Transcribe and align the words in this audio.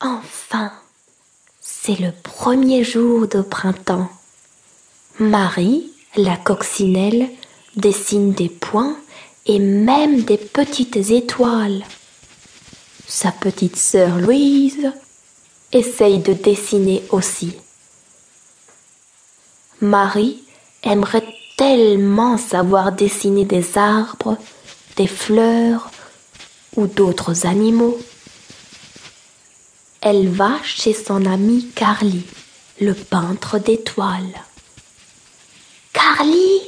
Enfin, 0.00 0.72
c'est 1.60 1.98
le 1.98 2.12
premier 2.22 2.84
jour 2.84 3.28
de 3.28 3.40
printemps. 3.40 4.08
Marie, 5.18 5.92
la 6.16 6.36
coccinelle, 6.36 7.28
dessine 7.76 8.32
des 8.32 8.48
points 8.48 8.96
et 9.46 9.58
même 9.58 10.22
des 10.22 10.38
petites 10.38 10.96
étoiles. 10.96 11.84
Sa 13.06 13.30
petite 13.30 13.76
sœur 13.76 14.18
Louise 14.18 14.90
essaye 15.72 16.18
de 16.18 16.32
dessiner 16.32 17.02
aussi. 17.10 17.54
Marie 19.80 20.42
aimerait 20.82 21.26
tellement 21.56 22.38
savoir 22.38 22.92
dessiner 22.92 23.44
des 23.44 23.76
arbres, 23.76 24.36
des 24.96 25.06
fleurs 25.06 25.90
ou 26.76 26.86
d'autres 26.86 27.46
animaux. 27.46 27.98
Elle 30.06 30.28
va 30.28 30.62
chez 30.62 30.92
son 30.92 31.24
ami 31.24 31.70
Carly, 31.74 32.24
le 32.78 32.92
peintre 32.92 33.58
d'étoiles. 33.58 34.44
Carly, 35.94 36.60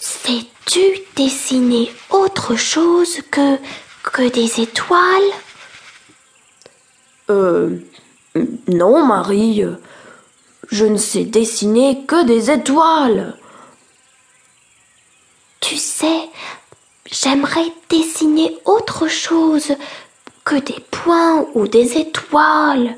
sais-tu 0.00 0.80
dessiner 1.14 1.92
autre 2.10 2.56
chose 2.56 3.20
que, 3.30 3.56
que 4.02 4.28
des 4.28 4.60
étoiles? 4.60 5.32
Euh. 7.30 7.78
Non, 8.66 9.06
Marie. 9.06 9.62
Je 10.72 10.84
ne 10.86 10.96
sais 10.96 11.24
dessiner 11.24 12.04
que 12.04 12.24
des 12.24 12.50
étoiles. 12.50 13.36
Tu 15.60 15.76
sais, 15.76 16.28
j'aimerais 17.06 17.72
dessiner 17.88 18.58
autre 18.64 19.06
chose 19.06 19.72
des 20.56 20.80
points 20.90 21.46
ou 21.54 21.66
des 21.68 21.98
étoiles. 21.98 22.96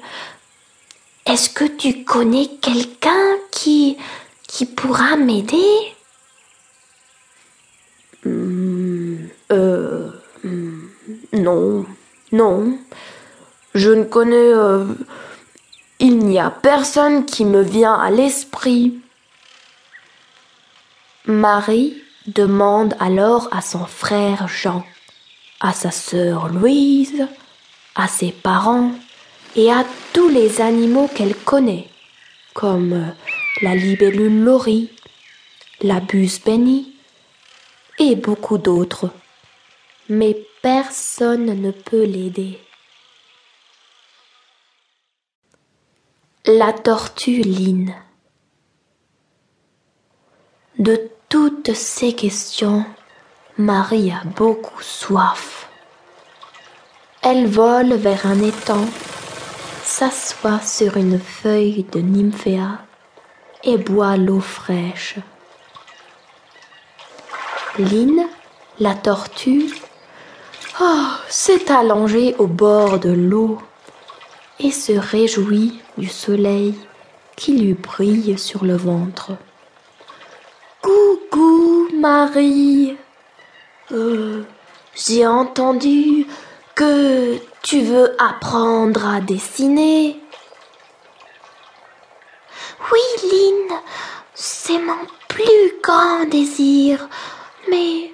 Est-ce 1.27 1.51
que 1.51 1.65
tu 1.65 2.05
connais 2.05 2.49
quelqu'un 2.61 3.37
qui, 3.51 3.97
qui 4.49 4.67
pourra 4.67 5.17
m'aider? 5.17 5.95
Euh. 8.27 10.11
hmm, 10.45 10.89
Non, 11.33 11.87
non. 12.33 12.79
Je 13.75 13.91
ne 13.91 14.05
connais. 14.05 14.37
euh, 14.37 14.87
Il 16.01 16.19
n'y 16.19 16.39
a 16.41 16.51
personne 16.51 17.25
qui 17.27 17.45
me 17.45 17.63
vient 17.63 17.95
à 17.95 18.11
l'esprit. 18.11 19.01
Marie 21.27 22.03
demande 22.27 22.95
alors 23.01 23.49
à 23.53 23.61
son 23.63 23.87
frère 23.87 24.49
Jean, 24.49 24.85
à 25.61 25.73
sa 25.73 25.91
sœur 25.93 26.49
Louise, 26.49 27.27
à 27.95 28.09
ses 28.09 28.33
parents 28.33 28.93
et 29.57 29.71
à 29.71 29.85
tous 30.13 30.29
les 30.29 30.61
animaux 30.61 31.09
qu'elle 31.09 31.37
connaît, 31.37 31.89
comme 32.55 32.93
euh, 32.93 33.11
la 33.61 33.75
libellule 33.75 34.45
Laurie, 34.45 34.91
la 35.81 36.01
buse 36.01 36.41
Benny 36.41 36.95
et 37.99 38.17
beaucoup 38.17 38.59
d'autres. 38.59 39.11
Mais 40.09 40.37
personne 40.63 41.61
ne 41.61 41.71
peut 41.71 42.05
l'aider. 42.05 42.59
La 46.47 46.73
tortue 46.73 47.43
Line. 47.43 47.95
De 50.79 51.11
toutes 51.29 51.75
ces 51.75 52.15
questions, 52.15 52.85
Marie 53.59 54.11
a 54.11 54.25
beaucoup 54.25 54.83
soif. 54.83 55.62
Elle 57.25 57.47
vole 57.47 57.95
vers 57.95 58.27
un 58.27 58.43
étang, 58.43 58.85
s'assoit 59.85 60.59
sur 60.59 60.97
une 60.97 61.21
feuille 61.21 61.87
de 61.93 62.01
nymphéa 62.01 62.81
et 63.63 63.77
boit 63.77 64.17
l'eau 64.17 64.41
fraîche. 64.41 65.19
Line, 67.79 68.27
la 68.81 68.97
tortue, 68.97 69.73
oh, 70.81 71.11
s'est 71.29 71.71
allongée 71.71 72.35
au 72.41 72.49
bord 72.49 72.99
de 72.99 73.13
l'eau 73.13 73.59
et 74.59 74.73
se 74.73 74.93
réjouit 74.93 75.81
du 75.97 76.09
soleil 76.09 76.75
qui 77.37 77.57
lui 77.57 77.75
brille 77.75 78.37
sur 78.37 78.65
le 78.65 78.77
ventre. 78.77 79.31
Coucou, 80.83 81.89
Marie. 81.95 82.97
Euh, 83.93 84.43
j'ai 84.97 85.25
entendu 85.25 86.27
que 86.75 87.39
tu 87.63 87.81
veux 87.83 88.17
apprendre 88.21 89.07
à 89.07 89.21
dessiner? 89.21 90.21
Oui, 92.93 93.01
Lynn, 93.23 93.79
c'est 94.35 94.79
mon 94.79 95.07
plus 95.29 95.81
grand 95.83 96.25
désir, 96.27 97.09
mais 97.71 98.13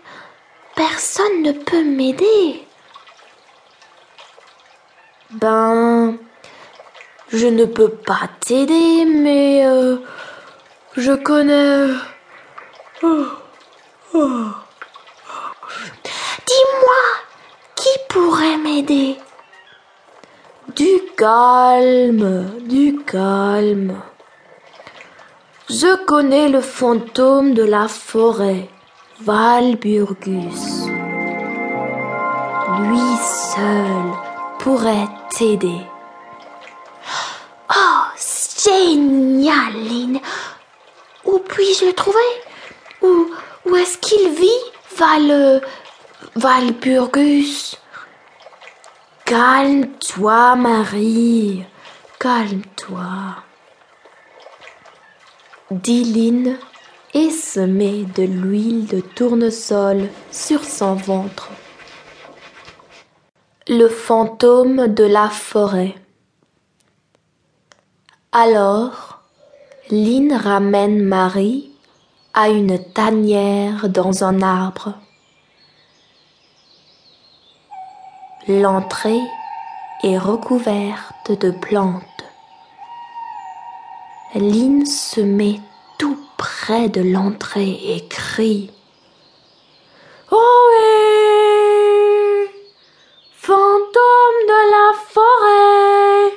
personne 0.76 1.42
ne 1.42 1.52
peut 1.52 1.84
m'aider. 1.84 2.66
Ben. 5.30 6.18
Je 7.30 7.46
ne 7.46 7.66
peux 7.66 7.90
pas 7.90 8.28
t'aider, 8.40 9.04
mais. 9.04 9.66
euh, 9.66 9.98
je 10.96 11.12
connais. 11.12 11.88
Dis-moi, 16.46 17.02
qui 17.16 17.17
pourrait 18.08 18.56
m'aider 18.56 19.16
Du 20.74 21.00
calme, 21.16 22.50
du 22.66 22.98
calme. 23.04 24.00
Je 25.68 26.04
connais 26.06 26.48
le 26.48 26.60
fantôme 26.60 27.52
de 27.54 27.62
la 27.62 27.88
forêt, 27.88 28.68
Valburgus. 29.20 30.86
Lui 32.80 33.08
seul 33.54 34.02
pourrait 34.58 35.08
t'aider. 35.36 35.82
Oh, 37.70 38.04
génial, 38.64 39.74
Lynn. 39.74 40.20
Où 41.24 41.38
puis-je 41.38 41.84
le 41.86 41.92
trouver? 41.92 42.30
Où, 43.02 43.26
où 43.66 43.76
est-ce 43.76 43.98
qu'il 43.98 44.30
vit, 44.30 44.64
Val... 44.96 45.60
Valburgus? 46.34 47.76
Calme-toi, 49.28 50.56
Marie. 50.56 51.62
Calme-toi. 52.18 53.36
Dit 55.70 56.04
Lynn 56.04 56.56
et 57.12 57.28
se 57.28 57.60
met 57.60 58.04
de 58.04 58.22
l'huile 58.22 58.86
de 58.86 59.00
tournesol 59.00 60.08
sur 60.30 60.64
son 60.64 60.94
ventre. 60.94 61.50
Le 63.68 63.88
fantôme 63.88 64.86
de 64.86 65.04
la 65.04 65.28
forêt. 65.28 65.94
Alors, 68.32 69.20
Lynn 69.90 70.32
ramène 70.32 71.02
Marie 71.02 71.70
à 72.32 72.48
une 72.48 72.82
tanière 72.82 73.90
dans 73.90 74.24
un 74.24 74.40
arbre. 74.40 74.94
L'entrée 78.50 79.20
est 80.02 80.16
recouverte 80.16 81.32
de 81.38 81.50
plantes. 81.50 82.24
Lynn 84.34 84.86
se 84.86 85.20
met 85.20 85.60
tout 85.98 86.18
près 86.38 86.88
de 86.88 87.02
l'entrée 87.02 87.78
et 87.94 88.08
crie 88.08 88.70
Ohé 90.32 90.38
Fantôme 93.34 94.40
de 94.48 94.60
la 94.70 94.92
forêt 95.12 96.32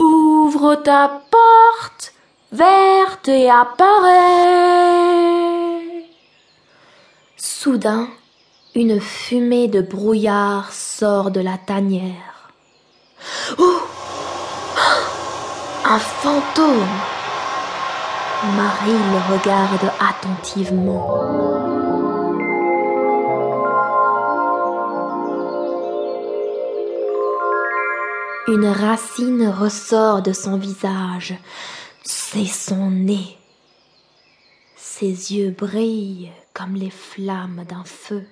Ouvre 0.00 0.74
ta 0.74 1.22
porte 1.30 2.14
verte 2.50 3.28
et 3.28 3.48
apparaît 3.48 4.10
Soudain, 7.36 8.08
une 8.74 9.00
fumée 9.00 9.66
de 9.66 9.80
brouillard 9.80 10.72
sort 10.72 11.30
de 11.30 11.40
la 11.40 11.58
tanière. 11.58 12.52
Oh 13.58 13.80
Un 15.84 15.98
fantôme 15.98 16.86
Marie 18.56 18.92
le 18.92 19.34
regarde 19.34 19.92
attentivement. 19.98 21.20
Une 28.46 28.66
racine 28.66 29.48
ressort 29.48 30.22
de 30.22 30.32
son 30.32 30.56
visage. 30.56 31.34
C'est 32.04 32.46
son 32.46 32.90
nez. 32.90 33.36
Ses 34.76 35.34
yeux 35.34 35.50
brillent 35.50 36.30
comme 36.54 36.74
les 36.74 36.90
flammes 36.90 37.64
d'un 37.68 37.84
feu. 37.84 38.24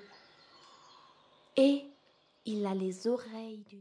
Et 1.61 1.83
il 2.45 2.65
a 2.67 2.75
les 2.75 3.09
oreilles 3.09 3.65
d'une 3.67 3.77